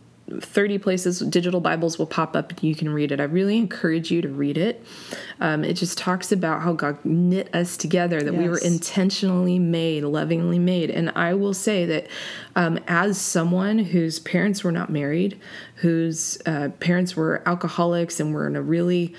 [0.41, 3.21] 30 places digital bibles will pop up and you can read it.
[3.21, 4.85] I really encourage you to read it.
[5.41, 8.43] Um, it just talks about how god knit us together that yes.
[8.43, 10.91] we were intentionally made lovingly made.
[10.91, 12.09] And i will say that
[12.57, 15.41] um, as someone whose parents were not married
[15.77, 19.15] whose uh, parents were alcoholics and were in a really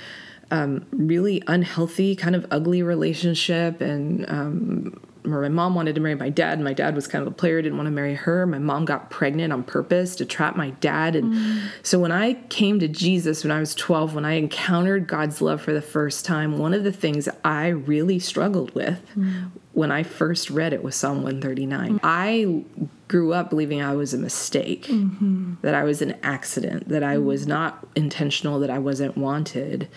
[0.52, 6.30] um, really unhealthy kind of ugly relationship and um, my mom wanted to marry my
[6.30, 6.60] dad.
[6.60, 8.46] My dad was kind of a player, didn't want to marry her.
[8.46, 11.16] My mom got pregnant on purpose to trap my dad.
[11.16, 11.70] And mm.
[11.84, 15.62] so when I came to Jesus when I was 12, when I encountered God's love
[15.62, 19.52] for the first time, one of the things I really struggled with mm.
[19.74, 22.00] when I first read it was Psalm 139.
[22.00, 22.00] Mm.
[22.04, 25.56] I grew up believing I was a mistake, mm-hmm.
[25.62, 29.88] that I was an accident, that I was not intentional, that I wasn't wanted.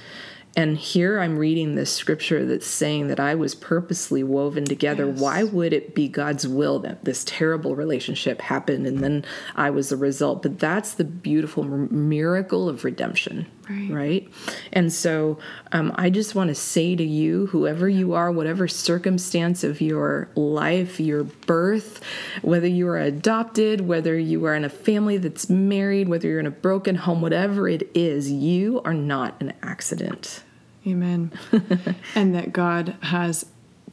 [0.56, 5.06] And here I'm reading this scripture that's saying that I was purposely woven together.
[5.06, 5.20] Yes.
[5.20, 9.90] Why would it be God's will that this terrible relationship happened and then I was
[9.90, 10.42] the result?
[10.42, 13.90] But that's the beautiful miracle of redemption, right?
[13.90, 14.28] right?
[14.72, 15.38] And so
[15.72, 20.28] um, I just want to say to you, whoever you are, whatever circumstance of your
[20.34, 22.02] life, your birth,
[22.42, 26.46] whether you are adopted, whether you are in a family that's married, whether you're in
[26.46, 30.42] a broken home, whatever it is, you are not an accident.
[30.86, 31.32] Amen.
[32.14, 33.46] and that God has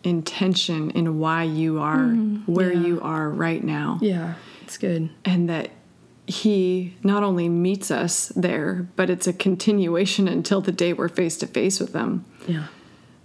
[0.03, 2.87] intention in why you are mm, where yeah.
[2.87, 3.99] you are right now.
[4.01, 5.09] Yeah, it's good.
[5.25, 5.69] And that
[6.27, 11.37] He not only meets us there, but it's a continuation until the day we're face
[11.37, 12.25] to face with them.
[12.47, 12.67] Yeah.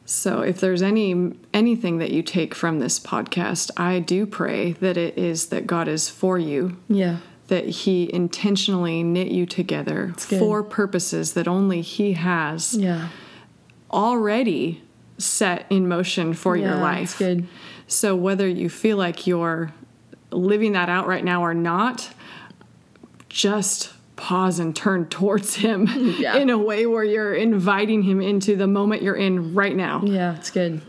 [0.05, 4.97] So if there's any anything that you take from this podcast, I do pray that
[4.97, 6.77] it is that God is for you.
[6.89, 7.19] Yeah.
[7.49, 12.75] That he intentionally knit you together for purposes that only he has.
[12.75, 13.09] Yeah
[13.93, 14.83] already
[15.19, 17.19] set in motion for yeah, your life.
[17.19, 17.47] good.
[17.87, 19.73] So whether you feel like you're
[20.31, 22.11] living that out right now or not,
[23.33, 26.37] just pause and turn towards him yeah.
[26.37, 30.03] in a way where you're inviting him into the moment you're in right now.
[30.05, 30.83] Yeah, it's good.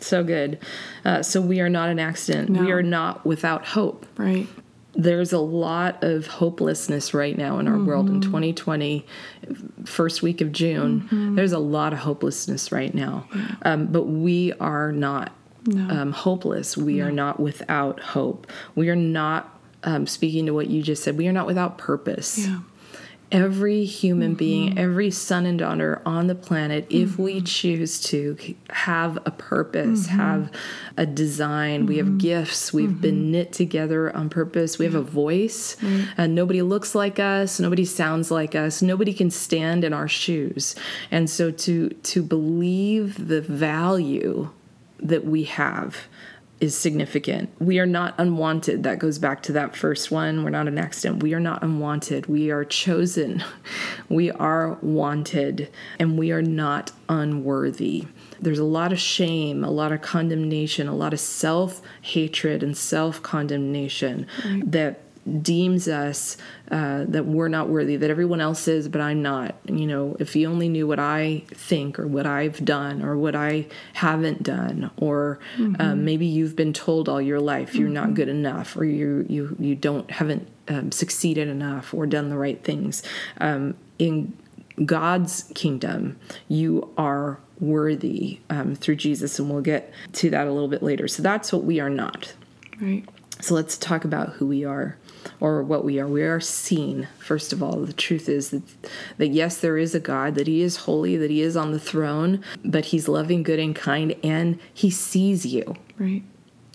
[0.00, 0.58] So good.
[1.04, 2.50] Uh, so we are not an accident.
[2.50, 2.60] No.
[2.60, 4.06] We are not without hope.
[4.16, 4.46] Right.
[4.94, 9.06] There's a lot of hopelessness right now in our world in 2020,
[9.84, 11.34] first week of June.
[11.36, 13.26] There's a lot of hopelessness right now.
[13.62, 15.32] Um, but we are not
[15.66, 15.88] No.
[15.94, 16.76] um, hopeless.
[16.76, 18.46] We are not without hope.
[18.74, 22.46] We are not, um, speaking to what you just said, we are not without purpose.
[22.46, 22.60] Yeah.
[23.30, 24.38] Every human mm-hmm.
[24.38, 27.44] being, every son and daughter on the planet, if we mm-hmm.
[27.44, 28.38] choose to
[28.70, 30.16] have a purpose, mm-hmm.
[30.16, 30.50] have
[30.96, 35.76] a design, we have gifts, we've been knit together on purpose, we have a voice,
[36.16, 40.74] and nobody looks like us, nobody sounds like us, nobody can stand in our shoes.
[41.10, 44.48] And so to to believe the value
[45.00, 46.08] that we have
[46.60, 47.50] is significant.
[47.60, 48.82] We are not unwanted.
[48.82, 50.42] That goes back to that first one.
[50.42, 51.22] We're not an accident.
[51.22, 52.26] We are not unwanted.
[52.26, 53.44] We are chosen.
[54.08, 58.06] We are wanted, and we are not unworthy.
[58.40, 62.74] There's a lot of shame, a lot of condemnation, a lot of self hatred and
[62.74, 64.26] self condemnation
[64.64, 65.00] that
[65.42, 66.36] deems us
[66.70, 69.54] uh, that we're not worthy, that everyone else is, but I'm not.
[69.66, 73.34] You know, if you only knew what I think or what I've done or what
[73.34, 75.38] I haven't done, or
[75.78, 79.56] um, maybe you've been told all your life you're not good enough, or you you
[79.58, 83.02] you don't haven't um, succeeded enough or done the right things.
[83.40, 84.36] Um, in
[84.84, 90.68] God's kingdom, you are worthy um, through Jesus, and we'll get to that a little
[90.68, 91.08] bit later.
[91.08, 92.34] So that's what we are not.
[92.80, 93.04] Right.
[93.40, 94.96] So let's talk about who we are
[95.40, 96.06] or what we are.
[96.06, 97.80] We are seen, first of all.
[97.80, 98.62] The truth is that,
[99.18, 101.78] that yes, there is a God, that He is holy, that He is on the
[101.78, 105.76] throne, but He's loving, good, and kind, and He sees you.
[105.98, 106.22] Right.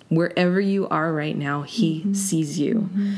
[0.09, 2.13] Wherever you are right now, He mm-hmm.
[2.13, 2.75] sees you.
[2.75, 3.13] Mm-hmm.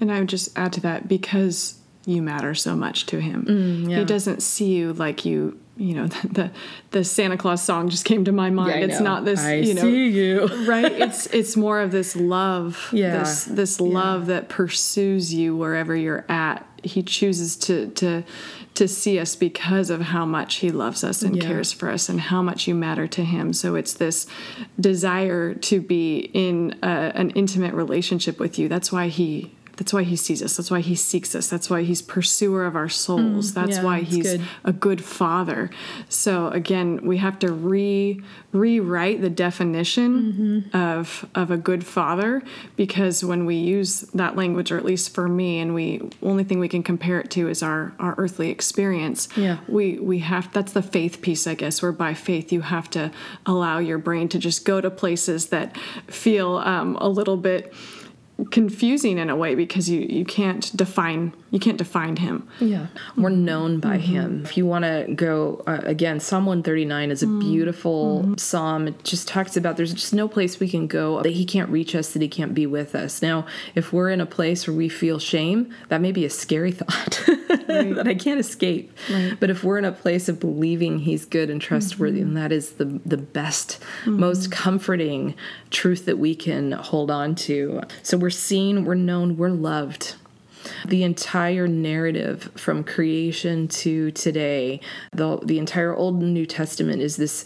[0.00, 3.44] And I would just add to that because you matter so much to him.
[3.44, 3.98] Mm, yeah.
[3.98, 6.50] He doesn't see you like you, you know, the, the
[6.90, 8.82] the Santa Claus song just came to my mind.
[8.90, 10.46] it's not this, I you know, see you.
[10.66, 10.90] right?
[10.90, 13.18] It's it's more of this love, Yeah.
[13.18, 16.64] this this love that pursues you wherever you're at.
[16.82, 18.22] He chooses to to
[18.74, 21.42] to see us because of how much he loves us and Yeah.
[21.48, 23.52] cares for us and how much you matter to him.
[23.52, 24.26] So it's this
[24.78, 28.68] desire to be in a, an intimate relationship with you.
[28.68, 30.56] That's why he that's why he sees us.
[30.56, 31.48] That's why he seeks us.
[31.48, 33.54] That's why he's pursuer of our souls.
[33.54, 34.42] that's Mm, yeah, why he's good.
[34.64, 35.70] a good father.
[36.10, 38.20] So again, we have to re
[38.52, 40.76] rewrite the definition Mm-hmm.
[40.76, 42.42] of of a good father
[42.76, 46.58] because when we use that language, or at least for me, and we only thing
[46.58, 49.28] we can compare it to is our our earthly experience.
[49.36, 49.58] Yeah.
[49.68, 51.80] we we have that's the faith piece, I guess.
[51.82, 53.10] Where by faith you have to
[53.46, 55.76] allow your brain to just go to places that
[56.08, 57.72] feel um, a little bit
[58.50, 62.86] confusing in a way because you you can't define you can't define him Yeah.
[63.16, 64.44] We're known by him.
[64.44, 67.40] If you want to go uh, again, Psalm 139 is a mm.
[67.40, 68.36] beautiful mm-hmm.
[68.36, 68.88] psalm.
[68.88, 71.94] It just talks about there's just no place we can go that he can't reach
[71.94, 73.22] us, that he can't be with us.
[73.22, 76.72] Now, if we're in a place where we feel shame, that may be a scary
[76.80, 78.96] thought that I can't escape.
[79.40, 82.28] But if we're in a place of believing he's good and trustworthy, mm-hmm.
[82.28, 84.20] and that is the the best, mm-hmm.
[84.20, 85.34] most comforting
[85.70, 87.82] truth that we can hold on to.
[88.02, 90.16] So we're seen, we're known, we're loved.
[90.86, 94.80] The entire narrative from creation to today
[95.12, 97.44] the the entire old and new testament is this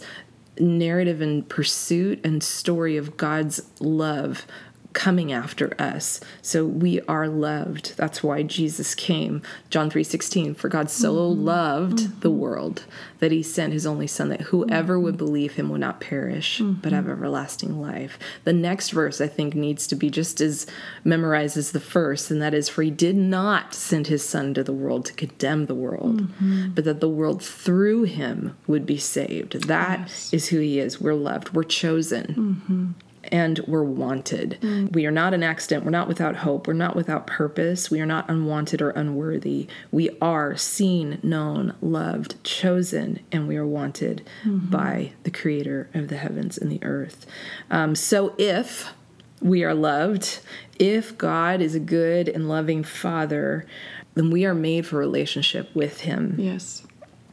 [0.59, 4.45] narrative and pursuit and story of God's love
[4.93, 6.19] coming after us.
[6.41, 7.95] So we are loved.
[7.97, 9.41] That's why jesus came.
[9.69, 11.43] John 3.16 for god so mm-hmm.
[11.43, 12.19] loved mm-hmm.
[12.19, 12.85] the world
[13.19, 15.03] that he sent his only son that whoever mm-hmm.
[15.03, 18.17] would believe him would not perish but have everlasting life.
[18.43, 20.65] The next verse i think needs to be just as
[21.03, 24.63] memorized as the first and that is for he did not send his son to
[24.63, 26.27] the world to condemn the world
[26.75, 29.67] but that the world through him would be saved.
[29.67, 30.99] That is who he is.
[30.99, 31.53] We're loved.
[31.53, 32.95] We're chosen
[33.33, 34.59] and we're wanted.
[34.93, 35.83] We are not an accident.
[35.83, 36.67] We're not without hope.
[36.67, 37.89] We're not without purpose.
[37.89, 39.67] We are not unwanted or unworthy.
[39.91, 46.17] We are seen, known, loved, chosen, and we are wanted by the creator of the
[46.17, 47.25] heavens and the earth.
[47.71, 48.93] Um, so if
[49.41, 50.39] we are loved,
[50.77, 53.65] if God is a good and loving father,
[54.13, 56.35] then we are made for relationship with him.
[56.37, 56.83] yes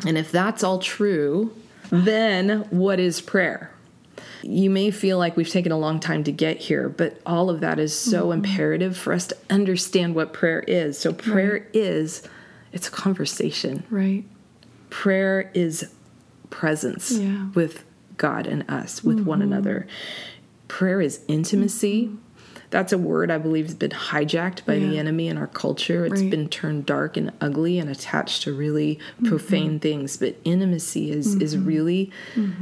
[0.07, 1.55] And if that's all true,
[1.91, 3.71] then what is prayer?
[4.43, 7.61] You may feel like we've taken a long time to get here, but all of
[7.61, 8.45] that is so mm-hmm.
[8.45, 10.99] imperative for us to understand what prayer is.
[10.99, 12.23] So prayer is
[12.73, 13.85] it's a conversation.
[13.91, 14.25] right
[14.91, 15.91] Prayer is
[16.51, 17.49] presence Yeah.
[17.55, 17.85] with
[18.17, 19.53] God and us, with one mm-hmm.
[19.53, 19.87] another.
[20.69, 22.07] Prayer is intimacy.
[22.07, 22.17] Mm-hmm.
[22.71, 26.07] That's a word I believe has been hijacked by the enemy in our culture.
[26.07, 26.31] It's Right.
[26.31, 30.17] been turned dark and ugly and attached to really profane things.
[30.17, 32.13] But intimacy is is really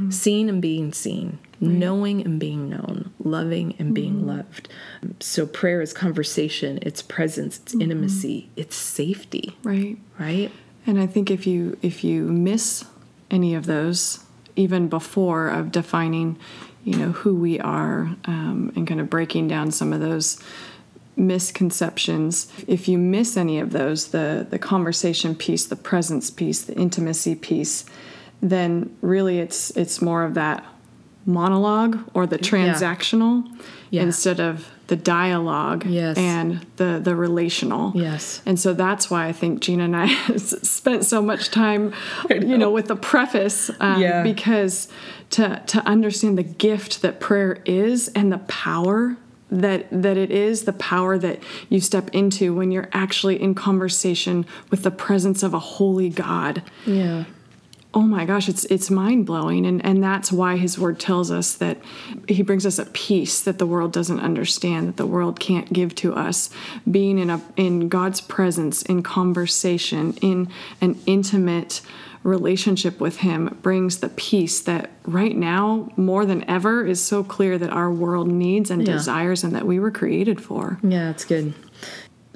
[0.09, 1.37] seeing and being seen.
[1.61, 4.69] Knowing and being known, loving and being loved.
[5.19, 9.97] So prayer is conversation, it's presence, it's intimacy, it's safety, Right.
[10.17, 10.51] right?
[10.87, 12.85] And I think if you if you miss
[13.29, 14.23] any of those,
[14.55, 16.37] even before of defining,
[16.83, 20.41] you know, who we are, um, and kind of breaking down some of those
[21.15, 26.73] misconceptions, if you miss any of those, the the conversation piece, the presence piece, the
[26.75, 27.85] intimacy piece,
[28.41, 30.63] then really it's it's more of that
[31.29, 33.43] monologue or the transactional
[33.91, 34.03] Yeah.
[34.03, 36.17] instead of the dialogue Yes.
[36.17, 37.91] and the the relational.
[37.95, 38.41] Yes.
[38.45, 41.93] And so that's why I think Gina and I spent so much time,
[42.29, 44.23] you know, with the preface, um, Yeah.
[44.23, 44.87] because
[45.31, 49.15] to to understand the gift that prayer is and the power
[49.51, 51.39] that that it is, the power that
[51.69, 56.61] you step into when you're actually in conversation with the presence of a holy God
[56.85, 57.25] Yeah.
[57.93, 61.55] Oh my gosh it's it's mind blowing and and that's why his word tells us
[61.55, 61.77] that
[62.27, 65.95] he brings us a peace that the world doesn't understand that the world can't give
[65.95, 66.51] to us
[66.89, 70.49] being in a in God's presence in conversation in
[70.81, 71.81] an intimate
[72.21, 77.57] relationship with him brings the peace that right now more than ever is so clear
[77.57, 78.93] that our world needs and Yeah.
[78.93, 81.53] desires and that we were created for Yeah, that's good.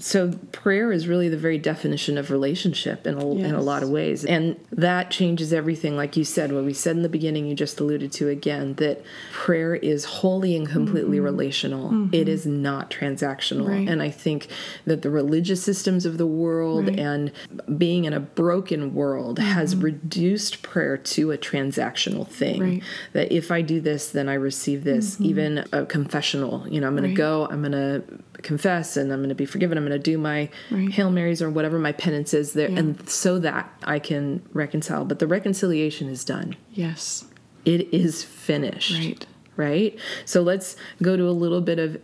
[0.04, 3.90] So prayer is really the very definition of relationship in a, in a lot of
[3.90, 4.26] ways.
[4.26, 5.96] And that changes everything.
[5.96, 9.02] Like you said, what we said in the beginning, you just alluded to again, that
[9.32, 11.26] prayer is wholly and completely mm-hmm.
[11.26, 11.90] relational.
[11.90, 12.14] Mm-hmm.
[12.14, 13.70] It is not transactional.
[13.70, 13.88] Right.
[13.88, 14.50] And I think
[14.84, 17.00] that the religious systems of the world Right.
[17.00, 17.32] and
[17.78, 19.86] being in a broken world has mm-hmm.
[19.86, 22.62] reduced prayer to a transactional thing.
[22.62, 22.84] Right.
[23.14, 25.22] That if I do this, then I receive this.
[25.22, 28.04] Even a confessional, you know, I'm going to go, I'm going to
[28.42, 29.78] confess, and I'm going to be forgiven.
[29.78, 30.92] I'm going to do my Right.
[30.92, 32.80] Hail Marys or whatever my penance is there, Yeah.
[32.80, 35.06] and so that I can reconcile.
[35.06, 36.56] But the reconciliation is done.
[36.74, 37.26] yes
[37.66, 38.92] It is finished.
[39.00, 39.26] Right.
[39.56, 40.00] Right.
[40.26, 41.98] So let's go to a little bit of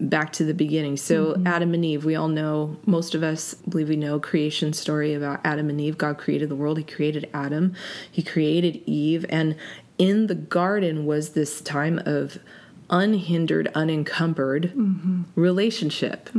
[0.00, 0.96] back to the beginning.
[0.96, 1.46] So Mm-hmm.
[1.46, 5.40] Adam and Eve, we all know, most of us believe we know creation story about
[5.44, 5.96] Adam and Eve.
[5.98, 6.76] God created the world.
[6.78, 7.74] He created Adam.
[8.10, 9.24] He created Eve.
[9.28, 9.56] And
[9.98, 12.38] in the garden was this time of
[12.90, 15.22] unhindered, unencumbered Mm-hmm.
[15.34, 16.30] relationship.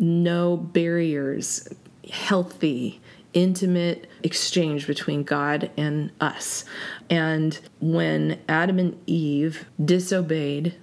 [0.00, 1.68] No barriers,
[2.10, 3.00] healthy,
[3.32, 6.64] intimate exchange between God and us.
[7.10, 10.74] And when Adam and Eve disobeyed,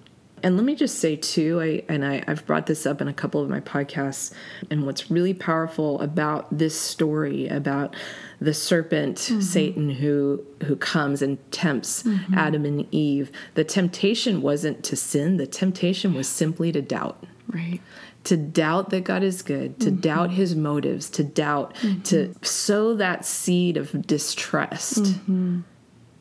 [0.44, 3.14] and let me just say too, I and I, I've brought this up in a
[3.14, 4.34] couple of my podcasts,
[4.70, 7.96] and what's really powerful about this story about
[8.40, 9.42] the serpent mm-hmm.
[9.42, 12.34] Satan who who comes and tempts mm-hmm.
[12.34, 17.24] Adam and Eve, the temptation wasn't to sin, the temptation was simply to doubt.
[17.48, 17.82] Right
[18.24, 20.02] to doubt that God is good, to mm-hmm.
[20.02, 22.02] doubt his motives, to doubt, mm-hmm.
[22.04, 25.04] to sow that seed of distrust.
[25.04, 25.62] Mm-hmm.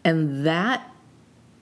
[0.04, 0.90] And that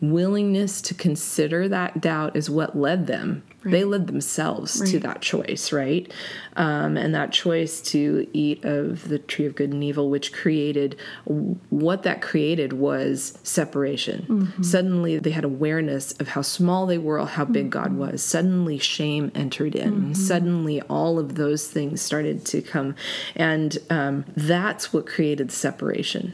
[0.01, 3.43] willingness to consider that doubt is what led them.
[3.65, 6.11] They led themselves to that choice, right?
[6.57, 10.97] Um, and that choice to eat of the tree of good and evil, which created
[11.25, 14.55] what that created was separation.
[14.63, 18.23] Suddenly they had awareness of how small they were, how big God was.
[18.23, 20.15] Suddenly shame entered in.
[20.15, 22.95] Suddenly all of those things started to come.
[23.37, 26.33] And um, that's what created separation.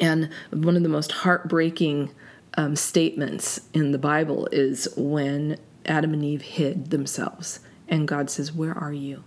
[0.00, 2.10] And one of the most heartbreaking
[2.56, 7.60] um, statements in the Bible is when Adam and Eve hid themselves.
[7.88, 9.22] And God says, Where are you?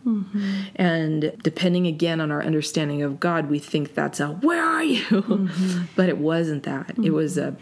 [0.76, 5.50] And depending again on our understanding of God, we think that's a, Where are you?
[5.96, 6.96] but it wasn't that.
[7.02, 7.56] It was a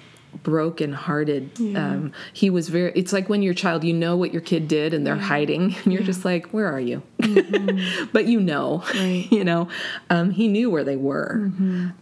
[0.44, 4.42] broken hearted um he was very it's like when your child you know what your
[4.42, 7.02] kid did and they're hiding and you're just like where are you?
[8.14, 9.26] But you know Right.
[9.32, 9.68] you know
[10.12, 11.52] um he knew where they were.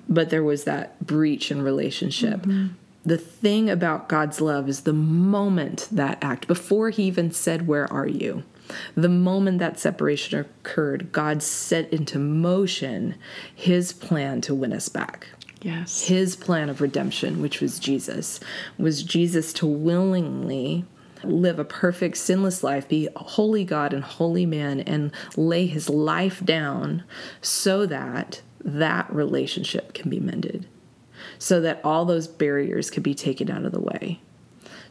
[0.09, 2.45] But there was that breach in relationship
[3.05, 7.91] the thing about god's love is the moment that act before he even said where
[7.91, 8.43] are you?
[8.95, 13.15] The moment that separation occurred god set into motion
[13.53, 15.27] his plan to win us back.
[15.61, 16.07] Yes.
[16.07, 18.39] His plan of redemption, which was Jesus,
[18.77, 20.85] was Jesus to willingly
[21.23, 25.89] live a perfect, sinless life, be a holy God and holy man, and lay his
[25.89, 27.03] life down
[27.41, 30.67] so that that relationship can be mended,
[31.39, 34.19] so that all those barriers could be taken out of the way.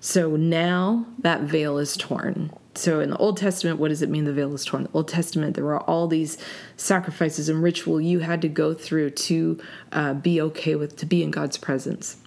[0.01, 2.53] So now that veil is torn.
[2.75, 4.83] So in the Old Testament, what does it mean the veil is torn?
[4.83, 6.37] The Old Testament, there were all these
[6.77, 9.59] sacrifices and ritual you had to go through to
[9.93, 12.19] uh, be okay with, to be in God's presence.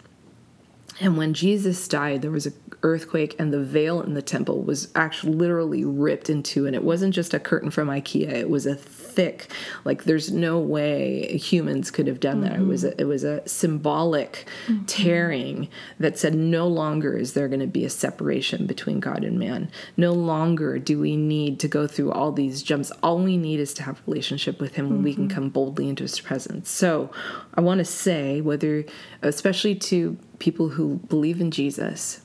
[0.99, 4.89] And when Jesus died, there was an earthquake, and the veil in the temple was
[4.95, 6.65] actually literally ripped in two.
[6.65, 8.75] And it wasn't just a curtain from IKEA; it was a
[9.17, 9.51] thick,
[9.83, 12.53] like there's no way humans could have done that.
[12.53, 12.63] Mm-hmm.
[12.63, 14.85] It was a, it was a symbolic mm-hmm.
[14.85, 15.69] tearing
[15.99, 19.71] that said, no longer is there going to be a separation between God and man.
[19.97, 22.91] No longer do we need to go through all these jumps.
[23.01, 25.03] All we need is to have a relationship with Him, when mm-hmm.
[25.03, 25.35] we can mm-hmm.
[25.35, 26.69] come boldly into His presence.
[26.69, 27.11] So,
[27.55, 28.85] I want to say, whether
[29.23, 32.21] especially to people who believe in Jesus,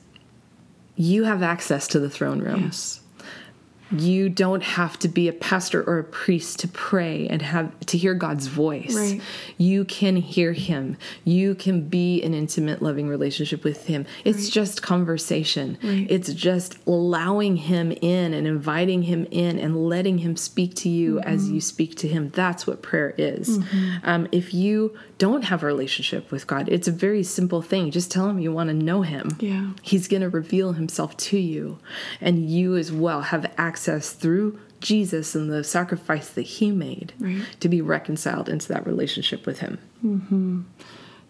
[0.95, 2.65] you have access to the throne room.
[2.65, 3.02] Yes
[3.93, 7.97] you don't have to be a pastor or a priest to pray and have to
[7.97, 8.95] hear God's voice.
[8.95, 9.21] Right.
[9.57, 10.97] You can hear him.
[11.23, 14.05] You can be an intimate loving relationship with him.
[14.25, 14.51] It's right.
[14.51, 15.77] just conversation.
[15.83, 16.07] Right.
[16.09, 21.15] It's just allowing him in and inviting him in and letting him speak to you
[21.15, 21.29] mm-hmm.
[21.29, 22.29] as you speak to him.
[22.29, 23.59] That's what prayer is.
[23.59, 23.89] Mm-hmm.
[24.03, 27.91] Um, if you don't have a relationship with God, it's a very simple thing.
[27.91, 29.37] Just tell him you want to know him.
[29.39, 29.71] Yeah.
[29.81, 31.79] He's going to reveal himself to you
[32.19, 37.11] and you as well have access access through Jesus and the sacrifice that he made
[37.19, 37.45] right.
[37.59, 39.77] to be reconciled into that relationship with him.
[40.05, 40.61] Mm-hmm.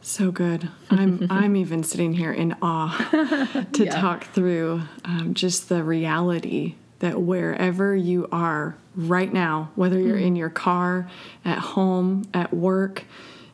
[0.02, 0.70] So good.
[0.92, 4.00] I'm I'm even sitting here in awe to yeah.
[4.00, 10.28] talk through um, just the reality that wherever you are right now, whether you're mm.
[10.28, 11.10] in your car,
[11.44, 13.06] at home, at work,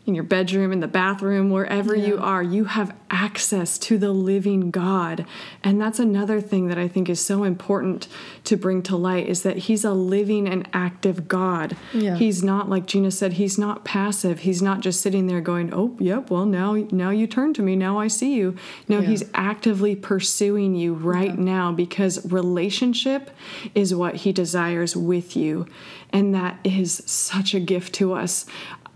[0.06, 2.08] in your bedroom, in the bathroom, wherever yeah.
[2.08, 5.26] you are, you have access to the living God.
[5.64, 8.08] And that's another thing that I think is so important
[8.46, 11.76] to bring to light is that he's a living and active God.
[11.94, 12.16] Yeah.
[12.16, 14.40] He's not like Gina said, he's not passive.
[14.40, 17.76] He's not just sitting there going, "Oh, yep, well now now you turn to me,
[17.76, 18.56] now I see you."
[18.88, 19.10] No, yeah.
[19.10, 23.30] he's actively pursuing you right now because relationship
[23.76, 25.68] is what he desires with you.
[26.12, 28.46] And that is such a gift to us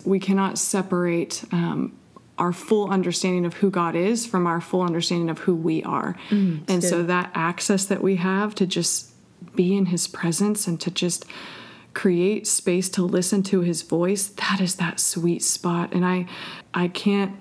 [0.06, 1.98] we cannot separate um,
[2.38, 6.16] our full understanding of who God is from our full understanding of who we are.
[6.30, 6.84] Mm, and good.
[6.84, 9.12] so that access that we have to just
[9.56, 11.26] be in his presence and to just
[11.94, 15.94] create space to listen to his voice, that is that sweet spot.
[15.94, 16.26] And I
[16.74, 17.36] I can't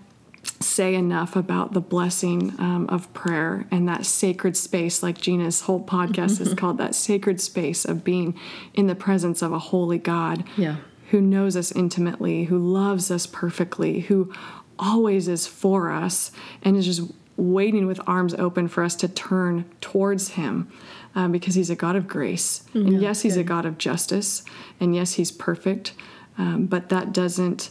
[0.60, 5.82] say enough about the blessing um, of prayer and that sacred space like gina's whole
[5.82, 8.38] podcast is called that sacred space of being
[8.74, 10.76] in the presence of a holy god yeah
[11.12, 14.32] who knows us intimately, who loves us perfectly, who
[14.78, 16.32] always is for us,
[16.62, 17.02] and is just
[17.36, 20.72] waiting with arms open for us to turn towards Him.
[21.14, 22.64] Um, because he's a God of grace.
[22.72, 23.42] Mm, and yes, he's good.
[23.42, 24.44] a God of justice.
[24.80, 25.92] And yes, he's perfect.
[26.38, 27.68] Um, but that doesn't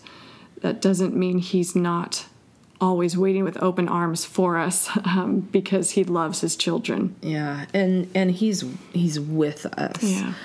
[0.62, 2.28] that doesn't mean he's not
[2.80, 7.16] always waiting with open arms for us um, because he loves his children.
[7.24, 8.64] Yeah, and and he's
[8.94, 10.04] he's with us.
[10.04, 10.36] Yeah,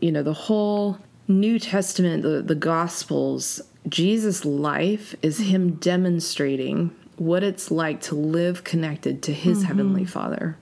[0.00, 0.98] you know the whole
[1.28, 8.64] New Testament, the, the Gospels, Jesus' life is him demonstrating what it's like to live
[8.64, 9.66] connected to his mm-hmm.
[9.66, 10.56] heavenly Father.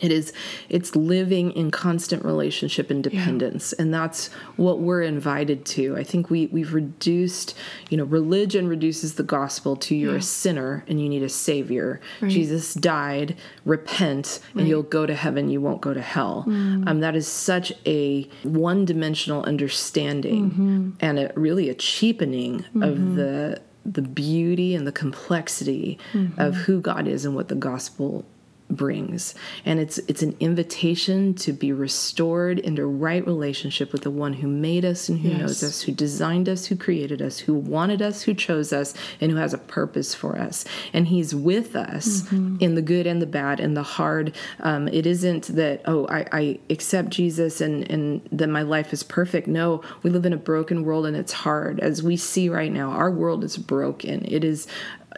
[0.00, 0.32] It is
[0.68, 3.74] it's living in constant relationship and dependence.
[3.76, 3.82] Yeah.
[3.82, 5.96] And that's what we're invited to.
[5.96, 7.56] I think we, we've reduced,
[7.90, 10.18] you know, religion reduces the gospel to you're yeah.
[10.18, 12.00] a sinner and you need a savior.
[12.20, 12.30] Right.
[12.30, 14.60] Jesus died, repent, right.
[14.60, 16.44] and you'll go to heaven, you won't go to hell.
[16.48, 16.88] Mm.
[16.88, 20.90] Um, that is such a one dimensional understanding mm-hmm.
[21.00, 22.82] and a, really a cheapening mm-hmm.
[22.82, 26.38] of the the beauty and the complexity mm-hmm.
[26.38, 28.26] of who God is and what the gospel
[28.70, 29.34] brings.
[29.64, 34.48] And it's it's an invitation to be restored into right relationship with the one who
[34.48, 35.40] made us and who yes.
[35.40, 39.30] knows us who designed us who created us who wanted us who chose us and
[39.30, 40.64] who has a purpose for us.
[40.92, 42.56] And he's with us mm-hmm.
[42.60, 44.34] in the good and the bad and the hard.
[44.60, 49.02] Um, it isn't that oh I, I accept jesus and and then my life is
[49.02, 49.48] perfect.
[49.48, 51.80] No we live in a broken world and it's hard.
[51.80, 54.24] As we see right now our world is broken.
[54.26, 54.66] It is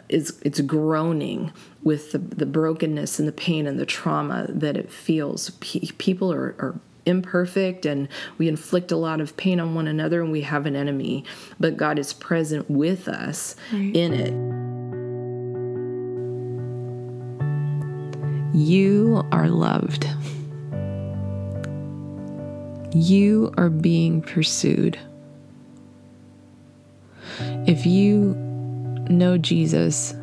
[0.09, 1.51] is it's groaning
[1.83, 5.51] with the, the brokenness and the pain and the trauma that it feels.
[5.59, 10.21] P- people are, are imperfect and we inflict a lot of pain on one another
[10.21, 11.23] and we have an enemy,
[11.59, 13.95] but God is present with us right.
[13.95, 14.33] in it.
[18.55, 20.07] You are loved.
[22.95, 24.99] You are being pursued.
[27.65, 28.42] If you
[29.09, 30.13] know Jesus,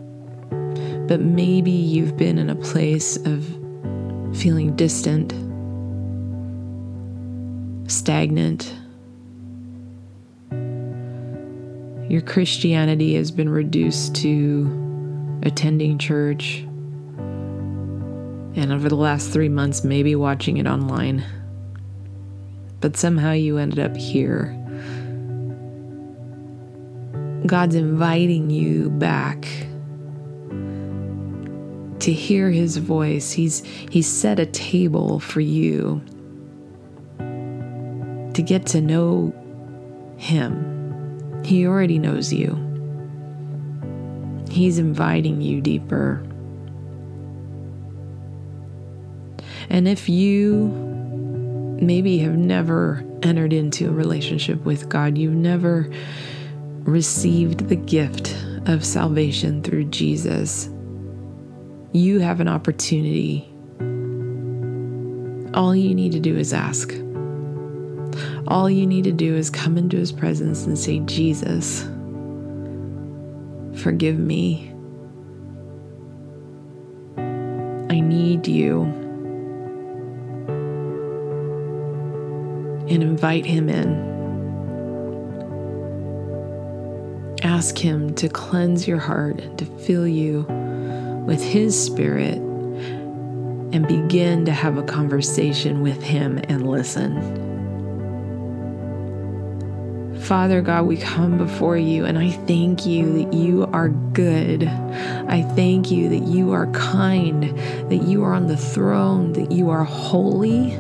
[1.07, 3.45] but maybe you've been in a place of
[4.37, 5.33] feeling distant,
[7.91, 8.75] stagnant.
[12.11, 16.65] Your Christianity has been reduced to attending church,
[18.57, 21.25] and over the last three months, maybe watching it online.
[22.81, 24.60] But somehow you ended up here
[27.51, 29.43] God's inviting you back
[31.99, 33.33] to hear his voice.
[33.33, 36.01] He's he's set a table for you
[37.19, 39.35] to get to know
[40.17, 41.43] him.
[41.45, 42.55] He already knows you.
[44.49, 46.25] He's inviting you deeper.
[49.69, 50.69] And if you
[51.83, 55.91] maybe have never entered into a relationship with God, you've never
[56.85, 60.69] received the gift of salvation through Jesus,
[61.93, 63.47] you have an opportunity.
[65.55, 66.95] All you need to do is ask.
[68.47, 71.83] All you need to do is come into his presence and say, Jesus,
[73.83, 74.73] forgive me.
[77.89, 79.01] I need you.
[82.91, 84.20] and invite Him in.
[87.43, 90.43] Ask Him to cleanse your heart and to fill you
[91.27, 92.37] with His Spirit
[93.73, 97.49] and begin to have a conversation with Him and listen.
[100.21, 104.65] Father God, we come before you and I thank you that you are good.
[104.65, 107.45] I thank you that you are kind,
[107.91, 110.77] that you are on the throne, that you are holy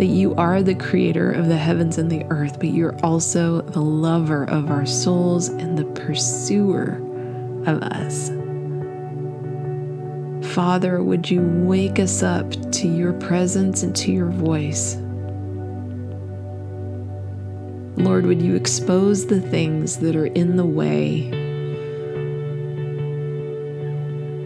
[0.00, 3.82] that you are the creator of the heavens and the earth, but you're also the
[3.82, 6.94] lover of our souls and the pursuer
[7.66, 8.30] of us.
[10.54, 14.96] Father, would you wake us up to your presence and to your voice?
[18.02, 21.28] Lord, would you expose the things that are in the way?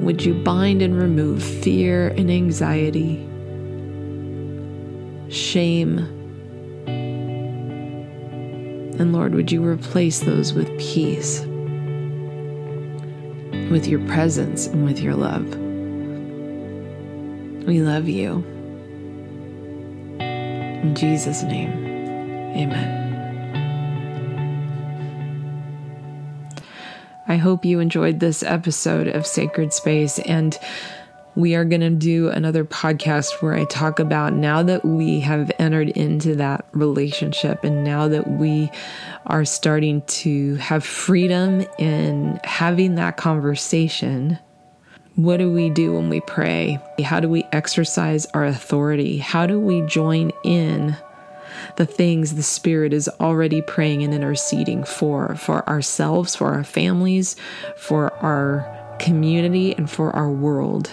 [0.04, 3.24] Would you bind and remove fear and anxiety?
[5.34, 5.98] Shame.
[8.98, 11.40] And Lord, would you replace those with peace,
[13.70, 15.46] with your presence, and with your love?
[17.66, 18.44] We love you.
[20.20, 21.72] In Jesus' name,
[22.56, 23.04] amen.
[27.26, 30.58] I hope you enjoyed this episode of Sacred Space and
[31.36, 35.50] we are going to do another podcast where I talk about now that we have
[35.58, 38.70] entered into that relationship and now that we
[39.26, 44.38] are starting to have freedom in having that conversation.
[45.16, 46.78] What do we do when we pray?
[47.02, 49.18] How do we exercise our authority?
[49.18, 50.96] How do we join in
[51.76, 57.34] the things the Spirit is already praying and interceding for, for ourselves, for our families,
[57.76, 60.90] for our community, and for our world?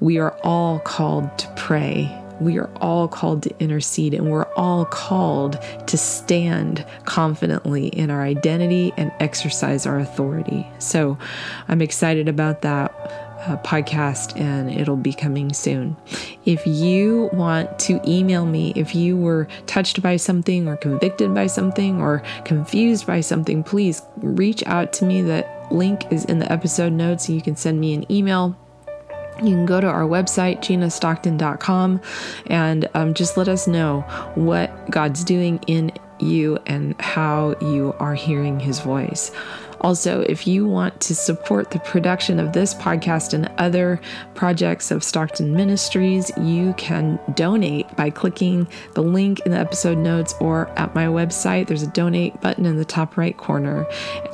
[0.00, 2.22] We are all called to pray.
[2.38, 8.22] We are all called to intercede, and we're all called to stand confidently in our
[8.22, 10.66] identity and exercise our authority.
[10.78, 11.16] So
[11.68, 12.92] I'm excited about that.
[13.46, 15.96] Uh, podcast and it'll be coming soon.
[16.46, 21.46] If you want to email me, if you were touched by something or convicted by
[21.46, 25.22] something or confused by something, please reach out to me.
[25.22, 27.28] That link is in the episode notes.
[27.28, 28.56] And you can send me an email
[29.42, 32.00] you can go to our website, ginastockton.com,
[32.46, 34.00] and um, just let us know
[34.34, 39.30] what God's doing in you and how you are hearing his voice.
[39.80, 44.00] Also, if you want to support the production of this podcast and other
[44.34, 50.34] projects of Stockton Ministries, you can donate by clicking the link in the episode notes
[50.40, 51.66] or at my website.
[51.66, 53.86] There's a donate button in the top right corner.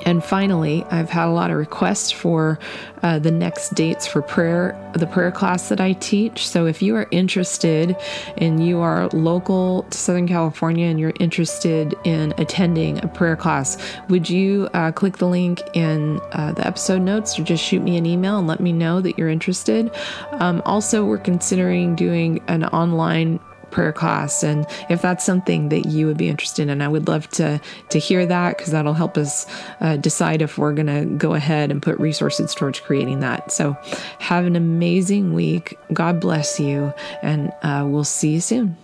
[0.05, 2.59] And finally, I've had a lot of requests for
[3.03, 6.47] uh, the next dates for prayer, the prayer class that I teach.
[6.47, 7.97] So if you are interested
[8.37, 13.77] and you are local to Southern California and you're interested in attending a prayer class,
[14.09, 17.97] would you uh, click the link in uh, the episode notes or just shoot me
[17.97, 19.91] an email and let me know that you're interested.
[20.33, 23.41] Um, also, we're considering doing an online
[23.73, 27.27] prayer class and if that's something that you would be interested in i would love
[27.31, 27.59] to
[27.89, 29.47] to hear that because that'll help us
[29.81, 33.51] uh, decide if we're going to go ahead and put resources towards creating that.
[33.51, 33.77] So
[34.19, 35.79] have an amazing week.
[35.93, 38.77] God bless you and uh, we'll see you soon